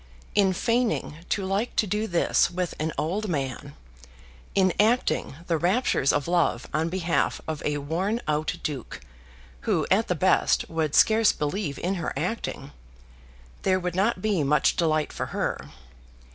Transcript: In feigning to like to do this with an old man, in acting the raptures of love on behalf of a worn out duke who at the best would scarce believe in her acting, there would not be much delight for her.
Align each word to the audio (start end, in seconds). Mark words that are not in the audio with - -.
In 0.33 0.51
feigning 0.51 1.19
to 1.29 1.45
like 1.45 1.75
to 1.75 1.85
do 1.85 2.07
this 2.07 2.49
with 2.49 2.73
an 2.79 2.91
old 2.97 3.27
man, 3.29 3.75
in 4.55 4.73
acting 4.79 5.35
the 5.45 5.59
raptures 5.59 6.11
of 6.11 6.27
love 6.27 6.65
on 6.73 6.89
behalf 6.89 7.39
of 7.47 7.61
a 7.63 7.77
worn 7.77 8.19
out 8.27 8.55
duke 8.63 9.01
who 9.69 9.85
at 9.91 10.07
the 10.07 10.15
best 10.15 10.67
would 10.67 10.95
scarce 10.95 11.31
believe 11.31 11.77
in 11.77 11.93
her 12.01 12.13
acting, 12.17 12.71
there 13.61 13.79
would 13.79 13.93
not 13.93 14.23
be 14.23 14.43
much 14.43 14.75
delight 14.75 15.13
for 15.13 15.27
her. 15.27 15.69